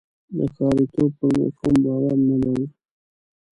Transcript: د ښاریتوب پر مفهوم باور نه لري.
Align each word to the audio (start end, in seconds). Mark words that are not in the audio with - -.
د 0.37 0.39
ښاریتوب 0.55 1.11
پر 1.19 1.27
مفهوم 1.39 1.75
باور 1.85 2.17
نه 2.29 2.37
لري. 2.43 2.67